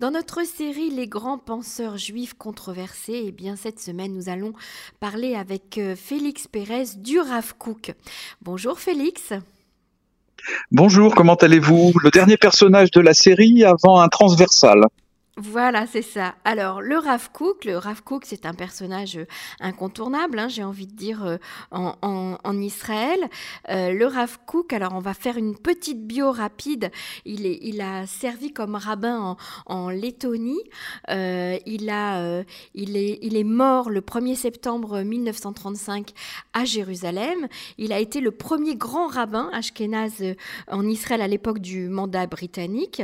Dans 0.00 0.10
notre 0.10 0.46
série 0.46 0.88
Les 0.88 1.06
grands 1.06 1.36
penseurs 1.36 1.98
juifs 1.98 2.32
controversés, 2.32 3.24
eh 3.26 3.32
bien 3.32 3.54
cette 3.54 3.78
semaine 3.78 4.14
nous 4.14 4.30
allons 4.30 4.54
parler 4.98 5.34
avec 5.34 5.76
euh, 5.76 5.94
Félix 5.94 6.48
Pérez 6.48 6.96
du 6.96 7.20
Rav 7.20 7.54
Cook. 7.58 7.92
Bonjour 8.40 8.80
Félix. 8.80 9.34
Bonjour, 10.70 11.14
comment 11.14 11.34
allez-vous? 11.34 11.92
Le 12.02 12.10
dernier 12.10 12.38
personnage 12.38 12.90
de 12.92 13.00
la 13.02 13.12
série 13.12 13.62
avant 13.62 14.00
un 14.00 14.08
transversal. 14.08 14.86
Voilà, 15.36 15.86
c'est 15.86 16.02
ça. 16.02 16.34
Alors, 16.44 16.82
le 16.82 16.98
Rav 16.98 17.30
Cook, 17.32 17.64
le 17.64 17.78
Rav 17.78 18.02
Cook, 18.02 18.24
c'est 18.26 18.46
un 18.46 18.52
personnage 18.52 19.16
euh, 19.16 19.26
incontournable, 19.60 20.38
hein, 20.40 20.48
j'ai 20.48 20.64
envie 20.64 20.88
de 20.88 20.94
dire, 20.94 21.24
euh, 21.24 21.38
en, 21.70 22.60
Israël. 22.60 23.20
Euh, 23.68 23.92
le 23.92 24.06
Rav 24.06 24.38
Cook, 24.44 24.72
alors 24.72 24.92
on 24.94 24.98
va 24.98 25.14
faire 25.14 25.36
une 25.38 25.56
petite 25.56 26.04
bio 26.04 26.32
rapide. 26.32 26.90
Il, 27.24 27.46
est, 27.46 27.58
il 27.62 27.80
a 27.80 28.06
servi 28.06 28.52
comme 28.52 28.74
rabbin 28.74 29.36
en, 29.66 29.88
Lettonie. 29.88 30.60
il, 31.08 31.90
a, 31.90 32.42
il, 32.74 32.96
est, 32.96 33.18
il 33.22 33.36
est 33.36 33.44
mort 33.44 33.88
le 33.88 34.00
1er 34.00 34.34
septembre 34.34 35.00
1935 35.00 36.10
à 36.52 36.64
Jérusalem. 36.64 37.46
Il 37.78 37.92
a 37.92 38.00
été 38.00 38.20
le 38.20 38.32
premier 38.32 38.74
grand 38.74 39.06
rabbin 39.06 39.48
ashkénaze 39.52 40.34
en 40.68 40.86
Israël 40.86 41.22
à 41.22 41.28
l'époque 41.28 41.60
du 41.60 41.88
mandat 41.88 42.26
britannique. 42.26 43.02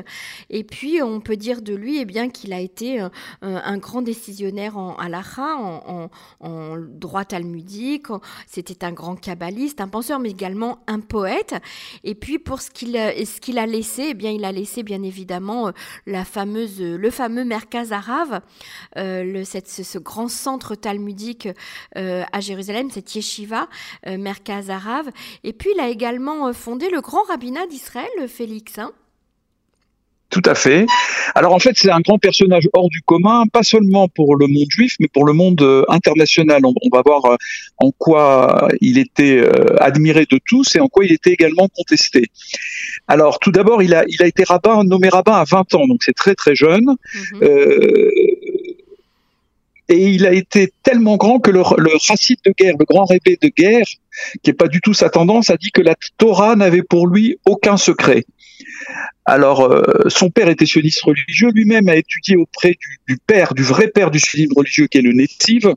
Et 0.51 0.65
puis, 0.65 1.03
on 1.03 1.21
peut 1.21 1.37
dire 1.37 1.63
de 1.63 1.75
lui, 1.75 1.99
eh 1.99 2.05
bien, 2.05 2.16
qu'il 2.29 2.53
a 2.53 2.61
été 2.61 3.01
euh, 3.01 3.09
euh, 3.43 3.61
un 3.63 3.79
grand 3.79 4.03
décisionnaire 4.03 4.77
en 4.77 4.97
halakha, 4.97 5.57
en, 5.57 6.11
en, 6.41 6.77
droit 6.79 7.25
talmudique. 7.25 8.07
C'était 8.47 8.85
un 8.85 8.93
grand 8.93 9.17
kabbaliste, 9.17 9.81
un 9.81 9.89
penseur, 9.89 10.19
mais 10.19 10.31
également 10.31 10.79
un 10.87 11.01
poète. 11.01 11.55
Et 12.05 12.15
puis 12.15 12.39
pour 12.39 12.61
ce 12.61 12.71
qu'il 12.71 12.97
ce 12.97 13.41
qu'il 13.41 13.59
a 13.59 13.67
laissé, 13.67 14.09
eh 14.11 14.15
bien 14.15 14.31
il 14.31 14.45
a 14.45 14.53
laissé 14.53 14.83
bien 14.83 15.03
évidemment 15.03 15.69
euh, 15.69 15.73
la 16.07 16.25
fameuse 16.25 16.81
le 16.81 17.11
fameux 17.11 17.45
Merkaz 17.45 17.93
Arav, 17.93 18.41
le, 18.97 19.45
ce, 19.45 19.99
grand 19.99 20.29
centre 20.29 20.75
talmudique 20.75 21.49
à 21.95 22.41
Jérusalem, 22.41 22.91
cette 22.91 23.15
yeshiva 23.15 23.69
Merkaz 24.07 24.71
Arav. 24.71 25.11
Et 25.45 25.53
puis 25.53 25.71
il 25.75 25.81
a 25.81 25.89
également 25.89 26.53
fondé 26.53 26.89
le 26.91 27.01
grand 27.01 27.23
rabbinat 27.25 27.67
d'Israël, 27.67 28.29
Félix. 28.29 28.79
Hein. 28.79 28.93
Tout 30.31 30.43
à 30.45 30.57
fait. 30.57 30.87
Alors 31.37 31.55
en 31.55 31.61
fait, 31.61 31.73
c'est 31.77 31.91
un 31.91 32.01
grand 32.01 32.19
personnage 32.19 32.69
hors 32.73 32.89
du 32.89 33.01
commun, 33.01 33.45
pas 33.53 33.63
seulement 33.63 34.09
pour 34.09 34.35
le 34.35 34.49
monde 34.49 34.67
juif, 34.69 34.97
mais 34.99 35.07
pour 35.07 35.25
le 35.25 35.33
monde 35.33 35.63
euh, 35.63 35.85
international. 35.89 36.63
On, 36.65 36.75
va 36.93 37.03
voir 37.07 37.25
euh, 37.27 37.37
en 37.79 37.93
quoi 37.93 38.69
il 38.81 38.99
était 38.99 39.39
euh, 39.39 39.81
admiré 39.81 40.27
de 40.29 40.41
tous 40.45 40.75
et 40.75 40.81
en 40.81 40.89
quoi 40.89 41.05
il 41.05 41.13
était 41.13 41.31
également 41.31 41.69
contesté. 41.75 42.25
Alors 43.07 43.39
tout 43.39 43.53
d'abord, 43.53 43.83
il 43.83 43.95
a, 43.95 44.05
il 44.09 44.21
a 44.21 44.27
été 44.27 44.43
rabbin, 44.43 44.83
nommé 44.83 45.09
rabbin 45.09 45.35
à 45.35 45.45
20 45.45 45.75
ans, 45.75 45.87
donc 45.87 46.03
c'est 46.03 46.17
très 46.17 46.35
très 46.35 46.57
jeune. 46.57 46.97
Mhm. 47.33 47.49
et 49.89 50.09
il 50.09 50.27
a 50.27 50.33
été 50.33 50.73
tellement 50.83 51.17
grand 51.17 51.39
que 51.39 51.53
le, 51.53 51.61
le 51.79 51.91
de 51.91 52.53
guerre, 52.59 52.75
le 52.79 52.85
grand 52.85 53.05
rébé 53.05 53.39
de 53.41 53.49
guerre, 53.49 53.87
qui 54.43 54.51
est 54.51 54.55
pas 54.55 54.67
du 54.67 54.81
tout 54.81 54.95
sa 54.95 55.09
tendance, 55.09 55.51
a 55.51 55.57
dit 55.57 55.71
que 55.71 55.83
la 55.83 55.95
Torah 56.19 56.57
n'avait 56.57 56.83
pour 56.83 57.07
lui 57.07 57.39
aucun 57.47 57.77
secret. 57.77 58.25
Alors, 59.25 59.63
euh, 59.63 59.83
son 60.09 60.31
père 60.31 60.49
était 60.49 60.67
sioniste 60.67 61.03
religieux, 61.03 61.51
lui-même 61.53 61.89
a 61.89 61.97
étudié 61.97 62.37
auprès 62.37 62.77
du, 63.09 63.19
père, 63.27 63.55
du 63.55 63.63
vrai 63.63 63.89
père 63.89 64.11
du 64.11 64.21
sionisme 64.21 64.53
religieux, 64.57 64.87
qui 64.87 64.99
est 64.99 65.03
le 65.03 65.13
Netziv, 65.13 65.73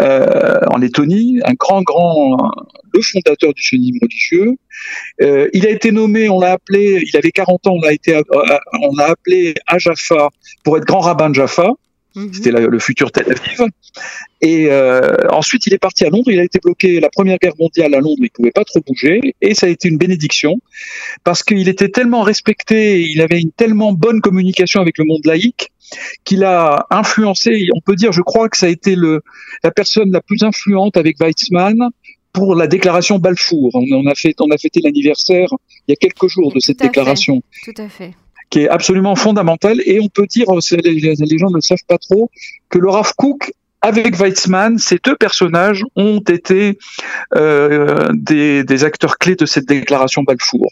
euh, 0.00 0.60
en 0.68 0.78
Lettonie, 0.78 1.40
un 1.44 1.54
grand, 1.54 1.82
grand, 1.82 2.36
le 2.94 3.02
fondateur 3.02 3.52
du 3.52 3.62
sionisme 3.62 3.98
religieux. 4.00 4.56
Euh, 5.22 5.48
il 5.52 5.66
a 5.66 5.70
été 5.70 5.90
nommé, 5.90 6.28
on 6.28 6.38
l'a 6.38 6.52
appelé, 6.52 7.02
il 7.04 7.16
avait 7.16 7.32
40 7.32 7.66
ans, 7.66 7.74
on 7.74 7.80
l'a 7.80 7.90
on 8.82 8.96
l'a 8.96 9.06
appelé 9.06 9.54
à 9.66 9.78
Jaffa 9.78 10.28
pour 10.62 10.76
être 10.76 10.84
grand 10.84 11.00
rabbin 11.00 11.30
de 11.30 11.34
Jaffa. 11.34 11.72
Mhm. 12.18 12.32
C'était 12.32 12.50
le 12.50 12.78
futur 12.78 13.12
Tel 13.12 13.26
Aviv. 13.30 13.70
Et 14.40 14.66
euh, 14.70 15.14
ensuite, 15.30 15.66
il 15.66 15.74
est 15.74 15.78
parti 15.78 16.04
à 16.04 16.10
Londres. 16.10 16.30
Il 16.30 16.40
a 16.40 16.44
été 16.44 16.58
bloqué 16.58 17.00
la 17.00 17.08
Première 17.10 17.38
Guerre 17.38 17.54
mondiale 17.58 17.94
à 17.94 18.00
Londres. 18.00 18.20
Il 18.20 18.30
pouvait 18.30 18.50
pas 18.50 18.64
trop 18.64 18.80
bouger. 18.86 19.34
Et 19.40 19.54
ça 19.54 19.66
a 19.66 19.68
été 19.68 19.88
une 19.88 19.98
bénédiction 19.98 20.60
parce 21.24 21.42
qu'il 21.42 21.68
était 21.68 21.88
tellement 21.88 22.22
respecté. 22.22 23.02
Il 23.02 23.20
avait 23.20 23.40
une 23.40 23.52
tellement 23.52 23.92
bonne 23.92 24.20
communication 24.20 24.80
avec 24.80 24.98
le 24.98 25.04
monde 25.04 25.24
laïque 25.24 25.70
qu'il 26.24 26.44
a 26.44 26.86
influencé. 26.90 27.68
On 27.74 27.80
peut 27.80 27.94
dire, 27.94 28.12
je 28.12 28.22
crois 28.22 28.48
que 28.48 28.56
ça 28.56 28.66
a 28.66 28.68
été 28.68 28.96
le, 28.96 29.22
la 29.62 29.70
personne 29.70 30.10
la 30.10 30.20
plus 30.20 30.42
influente 30.42 30.96
avec 30.96 31.18
Weizmann 31.20 31.90
pour 32.32 32.54
la 32.54 32.66
déclaration 32.66 33.18
Balfour. 33.18 33.70
On, 33.74 34.06
a 34.06 34.14
fait, 34.14 34.34
on 34.40 34.50
a 34.50 34.58
fêté 34.58 34.80
l'anniversaire 34.80 35.48
il 35.86 35.92
y 35.92 35.92
a 35.92 35.96
quelques 35.96 36.28
jours 36.28 36.52
de 36.52 36.60
cette 36.60 36.78
déclaration. 36.78 37.42
Tout 37.64 37.74
à 37.78 37.88
fait 37.88 38.12
qui 38.50 38.60
est 38.60 38.68
absolument 38.68 39.16
fondamental. 39.16 39.80
Et 39.84 40.00
on 40.00 40.08
peut 40.08 40.26
dire, 40.26 40.46
les, 40.70 40.92
les 40.92 41.38
gens 41.38 41.50
ne 41.50 41.56
le 41.56 41.60
savent 41.60 41.84
pas 41.86 41.98
trop, 41.98 42.30
que 42.68 42.78
le 42.78 42.88
Rav 42.88 43.12
Kook 43.16 43.52
avec 43.80 44.16
Weizmann, 44.16 44.78
ces 44.78 44.98
deux 45.02 45.14
personnages 45.14 45.84
ont 45.94 46.18
été 46.18 46.78
euh, 47.36 48.08
des, 48.12 48.64
des, 48.64 48.84
acteurs 48.84 49.18
clés 49.18 49.36
de 49.36 49.46
cette 49.46 49.66
déclaration 49.66 50.22
Balfour. 50.22 50.68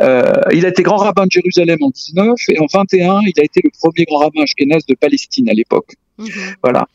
Euh, 0.00 0.32
il 0.52 0.64
a 0.64 0.70
été 0.70 0.82
grand 0.82 0.96
rabbin 0.96 1.26
de 1.26 1.30
Jérusalem 1.30 1.78
en 1.82 1.90
19 1.90 2.34
et 2.48 2.58
en 2.58 2.66
21, 2.72 3.20
il 3.26 3.38
a 3.38 3.44
été 3.44 3.60
le 3.62 3.70
premier 3.78 4.04
grand 4.04 4.20
rabbin 4.20 4.42
ashkénaze 4.42 4.86
de 4.86 4.94
Palestine 4.94 5.50
à 5.50 5.52
l'époque. 5.52 5.94
Mhm. 6.18 6.28
Voilà. 6.62 6.86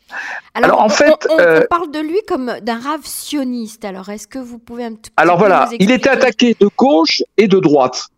Alors, 0.54 0.80
en 0.80 0.88
fait, 0.88 1.26
on, 1.30 1.38
euh, 1.38 1.62
parle 1.70 1.90
de 1.92 2.00
lui 2.00 2.20
comme 2.26 2.52
d'un 2.62 2.78
rave 2.78 3.04
sioniste. 3.04 3.84
Alors, 3.84 4.08
est-ce 4.08 4.26
que 4.26 4.38
vous 4.38 4.58
pouvez 4.58 4.84
un 4.84 4.94
petit 4.94 5.10
Alors 5.16 5.38
voilà, 5.38 5.68
il 5.78 5.90
était 5.92 6.08
attaqué 6.08 6.56
de 6.58 6.68
gauche 6.76 7.22
et 7.36 7.46
de 7.46 7.60
droite. 7.60 8.08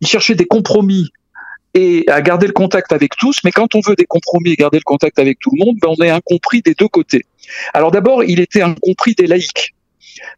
Il 0.00 0.06
cherchait 0.06 0.34
des 0.34 0.46
compromis 0.46 1.10
et 1.78 2.04
à 2.08 2.20
garder 2.20 2.46
le 2.46 2.52
contact 2.52 2.92
avec 2.92 3.16
tous. 3.16 3.40
Mais 3.44 3.50
quand 3.50 3.74
on 3.74 3.80
veut 3.80 3.94
des 3.94 4.04
compromis 4.04 4.52
et 4.52 4.56
garder 4.56 4.78
le 4.78 4.84
contact 4.84 5.18
avec 5.18 5.38
tout 5.38 5.50
le 5.52 5.64
monde, 5.64 5.76
ben 5.80 5.88
on 5.96 6.02
est 6.02 6.10
incompris 6.10 6.62
des 6.62 6.74
deux 6.74 6.88
côtés. 6.88 7.24
Alors 7.72 7.90
d'abord, 7.90 8.24
il 8.24 8.40
était 8.40 8.62
incompris 8.62 9.14
des 9.14 9.26
laïcs. 9.26 9.74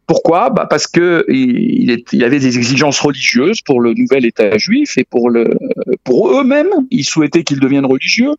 Pourquoi? 0.05 0.51
Bah 0.51 0.67
Parce 0.69 0.85
que 0.85 1.25
il, 1.27 2.23
avait 2.23 2.39
des 2.39 2.57
exigences 2.57 2.99
religieuses 2.99 3.61
pour 3.61 3.81
le 3.81 3.93
nouvel 3.95 4.25
État 4.25 4.57
juif 4.57 4.97
et 4.97 5.03
pour 5.03 5.29
eux-mêmes. 5.31 6.69
Ils 6.91 7.03
souhaitaient 7.03 7.43
qu'ils 7.43 7.59
deviennent 7.59 7.85
religieux. 7.85 8.33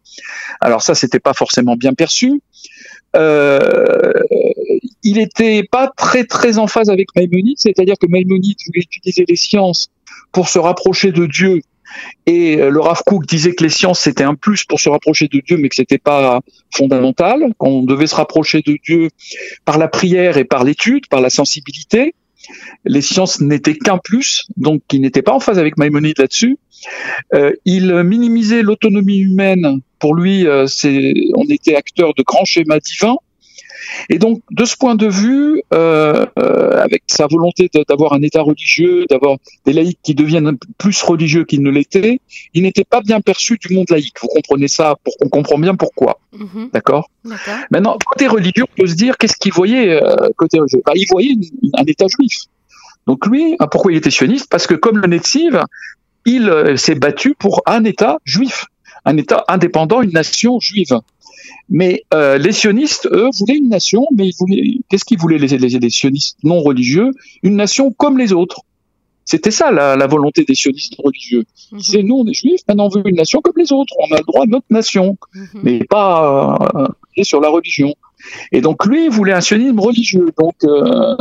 Alors 0.60 0.82
ça, 0.82 0.94
c'était 0.94 1.20
pas 1.20 1.34
forcément 1.34 1.74
bien 1.74 1.94
perçu. 1.94 2.40
Euh, 3.16 4.12
il 5.02 5.18
était 5.18 5.64
pas 5.64 5.92
très 5.96 6.24
très 6.24 6.58
en 6.58 6.66
phase 6.66 6.88
avec 6.88 7.08
Maïmonide, 7.16 7.58
c'est-à-dire 7.58 7.96
que 8.00 8.06
Maïmonide 8.06 8.56
voulait 8.66 8.82
utiliser 8.82 9.24
les 9.28 9.36
sciences 9.36 9.90
pour 10.30 10.48
se 10.48 10.58
rapprocher 10.58 11.12
de 11.12 11.26
Dieu 11.26 11.60
et 12.26 12.58
euh, 12.58 12.70
le 12.70 12.80
Rav 12.80 13.02
Kook 13.04 13.26
disait 13.26 13.54
que 13.54 13.64
les 13.64 13.70
sciences 13.70 14.00
c'était 14.00 14.24
un 14.24 14.34
plus 14.34 14.64
pour 14.64 14.80
se 14.80 14.88
rapprocher 14.88 15.28
de 15.28 15.40
Dieu, 15.40 15.56
mais 15.56 15.68
que 15.68 15.74
c'était 15.74 15.98
pas 15.98 16.40
fondamental, 16.74 17.52
qu'on 17.58 17.82
devait 17.82 18.06
se 18.06 18.14
rapprocher 18.14 18.62
de 18.62 18.76
Dieu 18.82 19.08
par 19.64 19.78
la 19.78 19.88
prière 19.88 20.36
et 20.36 20.44
par 20.44 20.64
l'étude, 20.64 21.06
par 21.08 21.20
la 21.20 21.30
sensibilité. 21.30 22.14
Les 22.84 23.02
sciences 23.02 23.40
n'étaient 23.40 23.76
qu'un 23.76 23.98
plus, 23.98 24.46
donc 24.56 24.82
il 24.92 25.00
n'était 25.00 25.22
pas 25.22 25.32
en 25.32 25.40
phase 25.40 25.58
avec 25.58 25.78
Maïmonide 25.78 26.18
là-dessus. 26.18 26.58
Euh, 27.34 27.52
il 27.64 27.94
minimisait 28.02 28.62
l'autonomie 28.62 29.18
humaine. 29.18 29.80
Pour 29.98 30.14
lui, 30.14 30.46
euh, 30.46 30.66
on 31.36 31.44
était 31.48 31.76
acteur 31.76 32.14
de 32.14 32.22
grands 32.22 32.44
schémas 32.44 32.80
divins. 32.80 33.16
Et 34.08 34.18
donc, 34.18 34.42
de 34.50 34.64
ce 34.64 34.76
point 34.76 34.94
de 34.94 35.06
vue, 35.06 35.62
euh, 35.72 36.26
euh 36.38 36.82
avec 36.82 37.04
sa 37.06 37.26
volonté 37.26 37.70
d'avoir 37.88 38.12
un 38.12 38.22
État 38.22 38.42
religieux, 38.42 39.06
d'avoir 39.08 39.36
des 39.66 39.72
laïcs 39.72 39.98
qui 40.02 40.14
deviennent 40.14 40.56
plus 40.78 41.00
religieux 41.02 41.44
qu'ils 41.44 41.62
ne 41.62 41.70
l'étaient, 41.70 42.20
il 42.54 42.62
n'était 42.62 42.84
pas 42.84 43.00
bien 43.00 43.20
perçu 43.20 43.58
du 43.58 43.74
monde 43.74 43.86
laïque. 43.90 44.16
Vous 44.20 44.28
comprenez 44.28 44.68
ça 44.68 44.96
pour, 45.04 45.14
On 45.20 45.28
comprend 45.28 45.58
bien 45.58 45.74
pourquoi. 45.74 46.18
Mhm. 46.32 46.70
D'accord? 46.72 47.08
Maintenant, 47.70 47.96
côté 48.04 48.26
religieux, 48.26 48.64
on 48.64 48.82
peut 48.82 48.86
se 48.88 48.94
dire, 48.94 49.16
qu'est-ce 49.16 49.36
qu'il 49.36 49.52
voyait 49.52 49.90
euh, 49.90 50.28
côté 50.36 50.58
religieux? 50.58 50.82
Bah, 50.84 50.92
Il 50.94 51.06
voyait 51.08 51.36
un 51.74 51.84
État 51.84 52.06
juif. 52.08 52.44
Donc 53.06 53.26
lui, 53.26 53.56
ah, 53.58 53.66
pourquoi 53.66 53.92
il 53.92 53.98
était 53.98 54.10
sioniste? 54.10 54.48
Parce 54.50 54.66
que 54.66 54.74
comme 54.74 54.98
le 54.98 55.08
Netziv, 55.08 55.60
il 56.24 56.48
euh, 56.48 56.76
s'est 56.76 56.94
battu 56.94 57.34
pour 57.34 57.62
un 57.66 57.84
État 57.84 58.18
juif, 58.24 58.66
un 59.04 59.16
État 59.16 59.44
indépendant, 59.48 60.02
une 60.02 60.12
nation 60.12 60.60
juive. 60.60 60.98
Mais 61.68 62.04
euh, 62.14 62.38
les 62.38 62.52
sionistes, 62.52 63.08
eux, 63.10 63.30
voulaient 63.38 63.56
une 63.56 63.68
nation, 63.68 64.06
mais 64.14 64.30
qu'est-ce 64.88 65.04
qu'ils 65.04 65.18
voulaient 65.18 65.38
les, 65.38 65.58
les, 65.58 65.68
les, 65.78 65.90
sionistes 65.90 66.38
non 66.42 66.60
religieux? 66.60 67.10
Une 67.42 67.56
nation 67.56 67.92
comme 67.92 68.18
les 68.18 68.32
autres. 68.32 68.62
C'était 69.24 69.52
ça 69.52 69.70
la, 69.70 69.96
la, 69.96 70.06
volonté 70.06 70.44
des 70.44 70.54
sionistes 70.54 70.96
religieux. 70.98 71.44
Mhm. 71.70 71.80
C'est 71.80 72.02
nous, 72.02 72.16
on 72.16 72.26
est 72.26 72.34
juifs, 72.34 72.60
maintenant 72.68 72.86
on 72.86 72.88
veut 72.88 73.02
une 73.06 73.16
nation 73.16 73.40
comme 73.40 73.54
les 73.56 73.72
autres. 73.72 73.94
On 73.98 74.14
a 74.14 74.18
le 74.18 74.24
droit 74.24 74.42
à 74.42 74.46
notre 74.46 74.66
nation, 74.70 75.16
mhm. 75.34 75.60
mais 75.62 75.84
pas 75.84 76.58
euh, 76.74 77.22
sur 77.22 77.40
la 77.40 77.48
religion. 77.48 77.94
Et 78.50 78.60
donc 78.60 78.84
lui, 78.84 79.04
il 79.04 79.10
voulait 79.10 79.32
un 79.32 79.40
sionisme 79.40 79.78
religieux. 79.78 80.32
Donc 80.38 80.54
euh, 80.64 81.14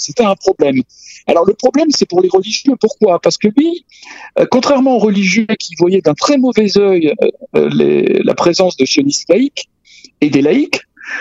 c'était 0.00 0.24
un 0.24 0.34
problème. 0.34 0.82
Alors 1.26 1.44
le 1.44 1.54
problème, 1.54 1.88
c'est 1.90 2.08
pour 2.08 2.20
les 2.20 2.28
religieux. 2.28 2.74
Pourquoi? 2.80 3.20
Parce 3.20 3.38
que 3.38 3.48
lui, 3.56 3.84
euh, 4.38 4.46
contrairement 4.50 4.96
aux 4.96 4.98
religieux 4.98 5.46
qui 5.58 5.74
voyaient 5.78 6.00
d'un 6.00 6.14
très 6.14 6.38
mauvais 6.38 6.76
œil 6.78 7.14
euh, 7.22 7.30
euh, 7.56 8.20
la 8.24 8.34
présence 8.34 8.76
de 8.76 8.84
sionistes 8.84 9.28
laïcs 9.28 9.68
et 10.20 10.30
des 10.30 10.42
laïcs, 10.42 10.80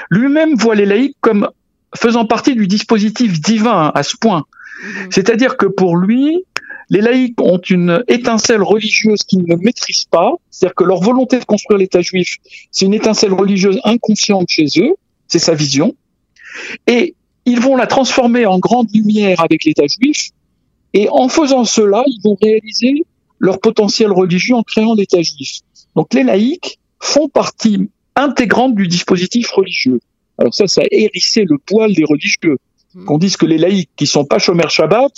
lui-même 0.09 0.55
voit 0.55 0.75
les 0.75 0.85
laïcs 0.85 1.17
comme 1.21 1.49
faisant 1.95 2.25
partie 2.25 2.55
du 2.55 2.67
dispositif 2.67 3.41
divin 3.41 3.91
à 3.93 4.03
ce 4.03 4.15
point. 4.17 4.45
Mhm. 4.83 5.07
C'est-à-dire 5.11 5.57
que 5.57 5.65
pour 5.65 5.97
lui, 5.97 6.45
les 6.89 7.01
laïcs 7.01 7.39
ont 7.41 7.59
une 7.59 8.03
étincelle 8.07 8.63
religieuse 8.63 9.23
qu'ils 9.23 9.45
ne 9.45 9.55
maîtrisent 9.55 10.05
pas, 10.05 10.33
c'est-à-dire 10.49 10.75
que 10.75 10.83
leur 10.83 11.01
volonté 11.01 11.39
de 11.39 11.45
construire 11.45 11.77
l'État 11.77 12.01
juif, 12.01 12.37
c'est 12.71 12.85
une 12.85 12.93
étincelle 12.93 13.33
religieuse 13.33 13.79
inconsciente 13.83 14.49
chez 14.49 14.65
eux, 14.77 14.95
c'est 15.27 15.39
sa 15.39 15.53
vision, 15.53 15.95
et 16.87 17.15
ils 17.49 17.59
vont 17.59 17.75
la 17.75 17.87
transformer 17.87 18.45
en 18.45 18.59
grande 18.59 18.87
lumière 18.93 19.41
avec 19.41 19.65
l'État 19.65 19.87
juif, 19.87 20.29
et 20.93 21.07
en 21.09 21.29
faisant 21.29 21.65
cela, 21.65 22.03
ils 22.07 22.21
vont 22.23 22.37
réaliser 22.41 23.05
leur 23.39 23.59
potentiel 23.59 24.11
religieux 24.11 24.55
en 24.55 24.63
créant 24.63 24.93
l'État 24.93 25.21
juif. 25.21 25.59
Donc 25.95 26.13
les 26.13 26.23
laïcs 26.23 26.77
font 26.99 27.29
partie 27.29 27.89
intégrante 28.15 28.75
du 28.75 28.87
dispositif 28.87 29.49
religieux. 29.51 29.99
Alors 30.37 30.53
ça, 30.53 30.67
ça 30.67 30.81
a 30.81 30.85
hérissé 30.91 31.43
le 31.43 31.57
poil 31.57 31.93
des 31.93 32.03
religieux. 32.03 32.57
Hmm. 32.93 33.05
Qu'on 33.05 33.17
dise 33.17 33.37
que 33.37 33.45
les 33.45 33.57
laïcs 33.57 33.89
qui 33.95 34.07
sont 34.07 34.25
pas 34.25 34.39
chômeurs 34.39 34.69
Shabbat, 34.71 35.11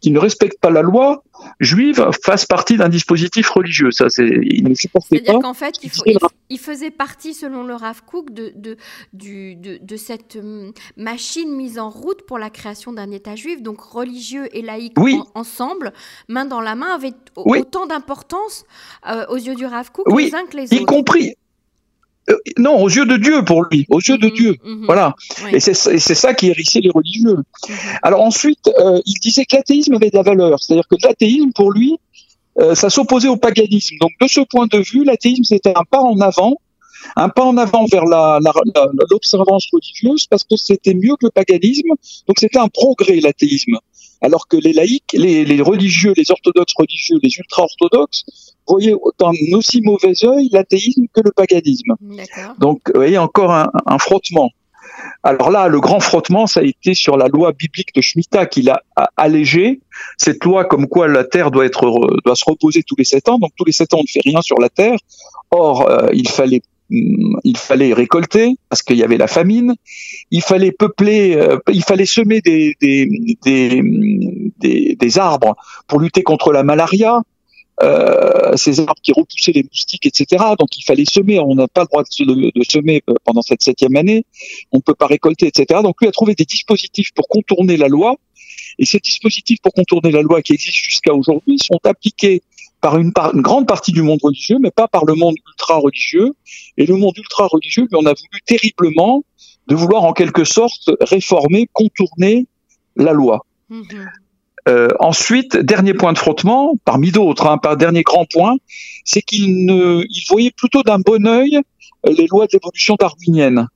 qui 0.00 0.10
ne 0.10 0.18
respectent 0.18 0.60
pas 0.60 0.70
la 0.70 0.82
loi 0.82 1.22
juive, 1.60 2.08
fassent 2.24 2.46
partie 2.46 2.76
d'un 2.76 2.88
dispositif 2.88 3.48
religieux. 3.50 3.90
Ça, 3.90 4.08
c'est, 4.08 4.24
ne 4.24 4.88
pas. 4.88 5.00
C'est-à-dire 5.00 5.40
qu'en 5.40 5.54
fait, 5.54 5.76
il, 6.48 6.58
faisait 6.58 6.90
partie, 6.90 7.34
selon 7.34 7.64
le 7.64 7.74
Rav 7.74 8.02
Kook, 8.04 8.32
de, 8.32 8.52
de, 8.56 8.76
de, 9.12 9.78
de, 9.82 9.96
cette 9.96 10.36
hum, 10.36 10.72
machine 10.96 11.54
mise 11.54 11.78
en 11.78 11.90
route 11.90 12.22
pour 12.26 12.38
la 12.38 12.50
création 12.50 12.92
d'un 12.92 13.10
État 13.10 13.36
juif, 13.36 13.62
donc 13.62 13.80
religieux 13.80 14.48
et 14.56 14.62
laïcs 14.62 14.96
ensemble, 15.34 15.92
main 16.28 16.44
dans 16.44 16.60
la 16.60 16.74
main, 16.74 16.94
avec 16.94 17.14
autant 17.36 17.86
d'importance 17.86 18.64
euh, 19.08 19.26
aux 19.28 19.36
yeux 19.36 19.54
du 19.54 19.66
Rav 19.66 19.90
Kook 19.90 20.06
les 20.16 20.34
uns 20.34 20.46
que 20.46 20.56
les 20.56 20.64
autres. 20.64 20.82
Y 20.82 20.84
compris, 20.84 21.34
non, 22.58 22.80
aux 22.80 22.88
yeux 22.88 23.06
de 23.06 23.16
Dieu 23.16 23.44
pour 23.44 23.64
lui, 23.64 23.86
aux 23.90 24.00
yeux 24.00 24.18
de 24.18 24.28
mhm, 24.28 24.34
Dieu. 24.34 24.56
Mhm. 24.64 24.86
voilà. 24.86 25.14
Et 25.52 25.60
c'est 25.60 25.74
ça 25.98 26.34
qui 26.34 26.48
hérissait 26.48 26.80
les 26.80 26.90
religieux. 26.90 27.36
Mhm. 27.36 27.74
Alors 28.02 28.20
ensuite, 28.20 28.70
euh, 28.78 29.00
il 29.06 29.18
disait 29.20 29.44
que 29.44 29.56
l'athéisme 29.56 29.94
avait 29.94 30.10
de 30.10 30.16
la 30.16 30.22
valeur. 30.22 30.62
C'est-à-dire 30.62 30.86
que 30.88 30.96
l'athéisme, 31.02 31.52
pour 31.52 31.72
lui, 31.72 31.98
euh, 32.58 32.74
ça 32.74 32.90
s'opposait 32.90 33.28
au 33.28 33.36
paganisme. 33.36 33.96
Donc 34.00 34.10
de 34.20 34.28
ce 34.28 34.40
point 34.40 34.66
de 34.66 34.78
vue, 34.78 35.04
l'athéisme, 35.04 35.44
c'était 35.44 35.72
un 35.74 35.84
pas 35.90 36.00
en 36.00 36.20
avant, 36.20 36.56
un 37.16 37.28
pas 37.28 37.44
en 37.44 37.56
avant 37.56 37.86
vers 37.86 38.04
l'observance 39.10 39.66
religieuse, 39.72 40.26
parce 40.26 40.44
que 40.44 40.56
c'était 40.56 40.94
mieux 40.94 41.16
que 41.16 41.26
le 41.26 41.30
paganisme. 41.30 41.88
Donc 42.28 42.38
c'était 42.38 42.58
un 42.58 42.68
progrès, 42.68 43.20
l'athéisme 43.20 43.78
alors 44.22 44.46
que 44.46 44.56
les 44.56 44.72
laïcs, 44.72 45.12
les, 45.14 45.60
religieux, 45.60 46.14
les 46.16 46.30
orthodoxes 46.30 46.74
religieux, 46.76 47.18
les 47.22 47.30
ultra-orthodoxes 47.36 48.24
voyaient 48.66 48.94
d'un 49.18 49.32
aussi 49.52 49.80
mauvais 49.82 50.14
œil 50.24 50.48
l'athéisme 50.52 51.06
que 51.12 51.20
le 51.24 51.30
paganisme. 51.32 51.94
Donc, 52.58 52.80
vous 52.86 53.00
voyez, 53.00 53.18
encore 53.18 53.52
un, 53.52 53.98
frottement. 53.98 54.50
Alors 55.22 55.50
là, 55.50 55.68
le 55.68 55.80
grand 55.80 56.00
frottement, 56.00 56.46
ça 56.46 56.60
a 56.60 56.62
été 56.62 56.94
sur 56.94 57.16
la 57.16 57.28
loi 57.28 57.52
biblique 57.52 57.94
de 57.94 58.00
Shemitah 58.00 58.46
qu'il 58.46 58.70
a 58.70 58.82
allégé. 59.16 59.80
Cette 60.16 60.44
loi 60.44 60.64
comme 60.64 60.86
quoi 60.86 61.08
la 61.08 61.24
terre 61.24 61.50
doit, 61.50 61.64
être, 61.64 61.90
doit 62.24 62.36
se 62.36 62.44
reposer 62.46 62.82
tous 62.82 62.96
les 62.96 63.04
sept 63.04 63.28
ans. 63.28 63.38
Donc 63.38 63.52
tous 63.56 63.64
les 63.64 63.72
sept 63.72 63.94
ans, 63.94 63.98
on 63.98 64.02
ne 64.02 64.08
fait 64.08 64.20
rien 64.24 64.42
sur 64.42 64.58
la 64.58 64.68
terre. 64.68 64.96
Or, 65.50 65.88
euh, 65.88 66.08
il 66.12 66.28
fallait 66.28 66.62
Mm, 66.92 67.36
il 67.44 67.56
fallait 67.56 67.94
récolter 67.94 68.56
parce 68.68 68.82
qu'il 68.82 68.98
y 68.98 69.02
avait 69.02 69.16
la 69.16 69.26
famine, 69.26 69.74
il 70.30 70.42
fallait 70.42 70.72
peupler, 70.72 71.36
euh, 71.36 71.56
il 71.72 71.82
fallait 71.82 72.04
semer 72.04 72.42
des, 72.42 72.76
des, 72.82 73.08
des, 73.42 74.94
des, 74.94 75.18
arbres 75.18 75.56
pour 75.88 76.00
lutter 76.00 76.22
contre 76.22 76.52
la 76.52 76.62
malaria, 76.62 77.22
euh, 77.82 78.56
ces 78.56 78.80
arbres 78.80 79.00
qui 79.02 79.12
repoussaient 79.12 79.52
les 79.52 79.64
moustiques, 79.64 80.06
etc. 80.06 80.44
Donc 80.58 80.76
il 80.78 80.82
fallait 80.82 81.04
semer, 81.04 81.40
on 81.40 81.54
n'a 81.54 81.68
pas 81.68 81.82
le 81.82 81.86
droit 81.86 82.02
de, 82.02 82.64
semer 82.68 83.02
pendant 83.24 83.42
cette 83.42 83.62
septième 83.62 83.96
année, 83.96 84.24
on 84.72 84.78
ne 84.78 84.82
peut 84.82 84.94
pas 84.94 85.06
récolter, 85.06 85.46
etc. 85.46 85.80
Donc 85.82 86.00
lui 86.00 86.08
a 86.08 86.12
trouvé 86.12 86.34
des 86.34 86.44
dispositifs 86.44 87.12
pour 87.14 87.28
contourner 87.28 87.76
la 87.76 87.88
loi, 87.88 88.16
et 88.78 88.84
ces 88.84 88.98
dispositifs 88.98 89.60
pour 89.62 89.72
contourner 89.72 90.10
la 90.10 90.22
loi 90.22 90.42
qui 90.42 90.52
existent 90.52 90.80
jusqu'à 90.84 91.12
aujourd'hui 91.12 91.58
sont 91.58 91.80
appliqués 91.84 92.42
par 92.80 92.98
une, 92.98 93.12
grande 93.36 93.66
partie 93.66 93.92
du 93.92 94.02
monde 94.02 94.18
religieux, 94.22 94.58
mais 94.60 94.70
pas 94.70 94.88
par 94.88 95.04
le 95.04 95.14
monde 95.14 95.36
ultra-religieux. 95.52 96.34
Et 96.76 96.84
le 96.84 96.96
monde 96.96 97.16
ultra-religieux, 97.16 97.86
on 97.92 98.04
a 98.06 98.12
voulu 98.12 98.42
terriblement 98.44 99.24
de 99.68 99.74
vouloir 99.76 100.02
en 100.02 100.12
quelque 100.12 100.44
sorte 100.44 100.90
réformer, 101.00 101.68
contourner 101.72 102.46
la 102.96 103.12
loi. 103.12 103.46
Mhm. 103.70 104.10
Euh, 104.68 104.88
ensuite, 105.00 105.56
dernier 105.56 105.94
point 105.94 106.12
de 106.12 106.18
frottement, 106.18 106.74
parmi 106.84 107.10
d'autres, 107.10 107.46
hein, 107.46 107.58
par 107.58 107.76
dernier 107.76 108.02
grand 108.02 108.26
point, 108.30 108.56
c'est 109.04 109.22
qu'il 109.22 109.66
ne, 109.66 110.04
il 110.08 110.24
voyait 110.28 110.52
plutôt 110.52 110.82
d'un 110.82 111.00
bon 111.00 111.26
œil 111.26 111.60
les 112.04 112.26
lois 112.26 112.46
d'évolution 112.46 112.96
darwinienne. 112.98 113.66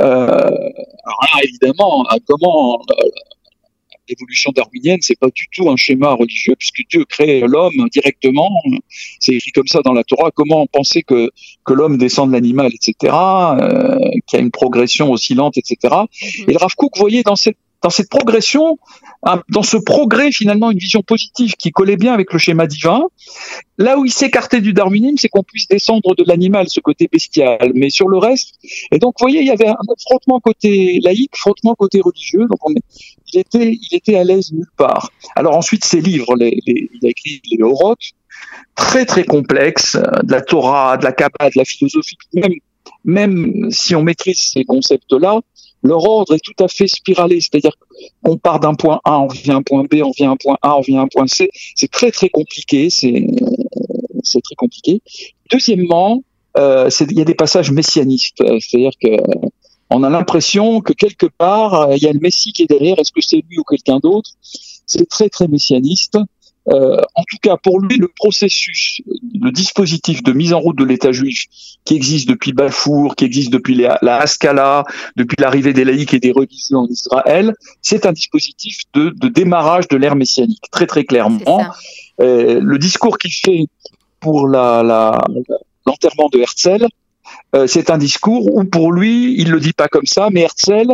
Euh, 0.00 0.04
alors 0.04 1.20
là, 1.22 1.40
évidemment, 1.42 2.06
hein, 2.10 2.16
comment 2.26 2.80
euh, 2.90 2.94
l'évolution 4.08 4.52
darwinienne, 4.54 4.98
c'est 5.02 5.18
pas 5.18 5.30
du 5.34 5.46
tout 5.52 5.70
un 5.70 5.76
schéma 5.76 6.12
religieux, 6.12 6.54
puisque 6.58 6.82
Dieu 6.88 7.04
crée 7.04 7.40
l'homme 7.40 7.88
directement. 7.92 8.50
C'est 9.20 9.34
écrit 9.34 9.52
comme 9.52 9.66
ça 9.66 9.82
dans 9.82 9.92
la 9.92 10.04
Torah. 10.04 10.30
Comment 10.34 10.66
penser 10.66 11.02
que, 11.02 11.30
que 11.64 11.72
l'homme 11.72 11.98
descend 11.98 12.28
de 12.28 12.34
l'animal, 12.34 12.70
etc., 12.72 12.94
euh, 13.12 13.98
qu'il 14.26 14.38
y 14.38 14.40
a 14.40 14.40
une 14.40 14.50
progression 14.50 15.10
oscillante, 15.10 15.56
etc. 15.58 15.94
Mhm. 15.94 16.44
Et 16.48 16.52
le 16.52 16.58
Rav 16.58 16.74
Kook 16.76 16.96
voyait 16.98 17.22
dans 17.22 17.36
cette 17.36 17.56
dans 17.82 17.90
cette 17.90 18.10
progression, 18.10 18.78
dans 19.48 19.62
ce 19.62 19.76
progrès 19.76 20.32
finalement, 20.32 20.70
une 20.70 20.78
vision 20.78 21.02
positive 21.02 21.54
qui 21.54 21.70
collait 21.70 21.96
bien 21.96 22.12
avec 22.12 22.32
le 22.32 22.38
schéma 22.38 22.66
divin. 22.66 23.04
Là 23.78 23.98
où 23.98 24.04
il 24.04 24.12
s'écartait 24.12 24.60
du 24.60 24.72
darwinisme, 24.72 25.16
c'est 25.16 25.28
qu'on 25.28 25.42
puisse 25.42 25.66
descendre 25.66 26.14
de 26.14 26.24
l'animal, 26.26 26.68
ce 26.68 26.80
côté 26.80 27.08
bestial. 27.10 27.72
Mais 27.74 27.88
sur 27.88 28.08
le 28.08 28.18
reste, 28.18 28.56
et 28.92 28.98
donc 28.98 29.14
vous 29.18 29.24
voyez, 29.24 29.40
il 29.40 29.46
y 29.46 29.50
avait 29.50 29.68
un 29.68 29.76
frottement 30.06 30.40
côté 30.40 31.00
laïque, 31.02 31.36
frottement 31.36 31.74
côté 31.74 32.00
religieux. 32.00 32.46
Donc 32.48 32.58
on 32.62 32.74
il 33.32 33.40
était, 33.40 33.78
il 33.80 33.96
était 33.96 34.16
à 34.16 34.24
l'aise 34.24 34.52
nulle 34.52 34.66
part. 34.76 35.10
Alors 35.36 35.56
ensuite, 35.56 35.84
ses 35.84 36.00
livres, 36.00 36.34
les, 36.36 36.60
il 36.66 37.06
a 37.06 37.08
écrit 37.08 37.40
les 37.50 37.62
Oroth, 37.62 38.00
très 38.74 39.06
très 39.06 39.24
complexes, 39.24 39.94
euh, 39.94 40.22
de 40.22 40.32
la 40.32 40.40
Torah, 40.40 40.96
de 40.96 41.04
la 41.04 41.12
Kabbalah, 41.12 41.50
de 41.50 41.58
la 41.58 41.64
philosophie, 41.64 42.16
même 42.34 42.54
même 43.04 43.70
si 43.70 43.94
on 43.94 44.02
maîtrise 44.02 44.38
ces 44.38 44.64
concepts-là, 44.64 45.40
leur 45.82 46.04
ordre 46.04 46.34
est 46.34 46.40
tout 46.40 46.62
à 46.62 46.68
fait 46.68 46.86
spiralé, 46.86 47.40
c'est-à-dire 47.40 47.72
qu'on 48.22 48.36
part 48.36 48.60
d'un 48.60 48.74
point 48.74 49.00
A, 49.04 49.20
on 49.20 49.28
vient 49.28 49.54
à 49.54 49.58
un 49.58 49.62
point 49.62 49.84
B, 49.84 50.02
on 50.04 50.10
vient 50.10 50.30
à 50.30 50.32
un 50.32 50.36
point 50.36 50.58
A, 50.62 50.76
on 50.76 50.80
vient 50.80 51.00
à 51.00 51.04
un 51.04 51.08
point 51.08 51.26
C. 51.26 51.50
C'est 51.74 51.90
très 51.90 52.10
très 52.10 52.28
compliqué, 52.28 52.90
c'est 52.90 53.26
très 54.42 54.54
compliqué. 54.56 55.00
Deuxièmement, 55.50 56.22
euh, 56.56 56.90
il 57.10 57.18
y 57.18 57.20
a 57.20 57.24
des 57.24 57.34
passages 57.34 57.70
messianistes, 57.70 58.38
c'est-à-dire 58.38 58.92
que 59.02 59.16
on 59.92 60.04
a 60.04 60.10
l'impression 60.10 60.80
que 60.80 60.92
quelque 60.92 61.26
part 61.26 61.92
il 61.92 62.02
y 62.02 62.06
a 62.06 62.12
le 62.12 62.20
Messie 62.20 62.52
qui 62.52 62.62
est 62.62 62.66
derrière. 62.66 62.98
Est-ce 62.98 63.12
que 63.12 63.20
c'est 63.20 63.42
lui 63.48 63.58
ou 63.58 63.64
quelqu'un 63.64 63.98
d'autre? 63.98 64.30
C'est 64.86 65.08
très 65.08 65.28
très 65.28 65.48
messianiste. 65.48 66.16
Euh, 66.68 67.00
en 67.14 67.22
tout 67.22 67.38
cas, 67.40 67.56
pour 67.56 67.80
lui, 67.80 67.96
le 67.96 68.08
processus, 68.08 69.00
le 69.40 69.50
dispositif 69.50 70.22
de 70.22 70.32
mise 70.32 70.52
en 70.52 70.60
route 70.60 70.76
de 70.76 70.84
l'État 70.84 71.10
juif 71.10 71.46
qui 71.84 71.94
existe 71.94 72.28
depuis 72.28 72.52
Balfour, 72.52 73.16
qui 73.16 73.24
existe 73.24 73.50
depuis 73.50 73.74
la, 73.74 73.98
Haskalah, 74.16 74.84
depuis 75.16 75.36
l'arrivée 75.38 75.72
des 75.72 75.84
laïcs 75.84 76.12
et 76.12 76.20
des 76.20 76.32
religieux 76.32 76.76
en 76.76 76.86
Israël, 76.86 77.54
c'est 77.80 78.04
un 78.04 78.12
dispositif 78.12 78.82
de, 78.92 79.10
démarrage 79.28 79.88
de 79.88 79.96
l'ère 79.96 80.16
messianique, 80.16 80.62
très 80.70 80.86
très 80.86 81.04
clairement. 81.04 81.64
Euh, 82.20 82.60
le 82.62 82.78
discours 82.78 83.16
qu'il 83.16 83.32
fait 83.32 83.66
pour 84.20 84.46
l'enterrement 84.46 86.28
de 86.30 86.40
Herzl, 86.40 86.86
euh, 87.54 87.66
c'est 87.66 87.90
un 87.90 87.98
discours 87.98 88.54
où 88.54 88.64
pour 88.64 88.92
lui, 88.92 89.34
il 89.40 89.50
le 89.50 89.60
dit 89.60 89.72
pas 89.72 89.88
comme 89.88 90.06
ça, 90.06 90.28
mais 90.30 90.42
Herzl 90.42 90.92